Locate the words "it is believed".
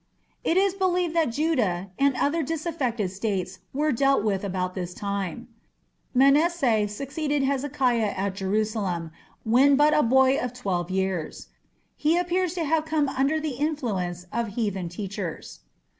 0.43-1.15